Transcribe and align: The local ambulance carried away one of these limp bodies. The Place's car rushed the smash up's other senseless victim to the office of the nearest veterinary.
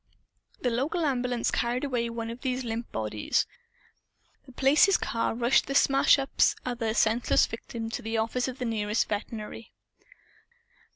The 0.61 0.71
local 0.71 1.05
ambulance 1.05 1.51
carried 1.51 1.83
away 1.83 2.09
one 2.09 2.31
of 2.31 2.41
these 2.41 2.63
limp 2.63 2.91
bodies. 2.91 3.45
The 4.47 4.51
Place's 4.51 4.97
car 4.97 5.35
rushed 5.35 5.67
the 5.67 5.75
smash 5.75 6.17
up's 6.17 6.55
other 6.65 6.95
senseless 6.95 7.45
victim 7.45 7.91
to 7.91 8.01
the 8.01 8.17
office 8.17 8.47
of 8.47 8.57
the 8.57 8.65
nearest 8.65 9.07
veterinary. 9.07 9.73